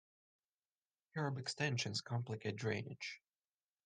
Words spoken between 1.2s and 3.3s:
extensions complicate drainage.